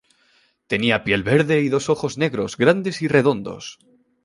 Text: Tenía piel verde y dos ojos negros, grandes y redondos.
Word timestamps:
Tenía 0.65 1.03
piel 1.03 1.21
verde 1.21 1.61
y 1.61 1.69
dos 1.69 1.87
ojos 1.87 2.17
negros, 2.17 2.57
grandes 2.57 3.03
y 3.03 3.07
redondos. 3.07 3.77